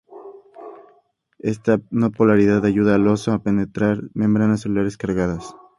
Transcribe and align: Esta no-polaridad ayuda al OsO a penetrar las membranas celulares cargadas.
Esta 1.37 1.79
no-polaridad 1.91 2.65
ayuda 2.65 2.95
al 2.95 3.07
OsO 3.07 3.33
a 3.33 3.43
penetrar 3.43 3.97
las 3.99 4.09
membranas 4.15 4.61
celulares 4.61 4.97
cargadas. 4.97 5.55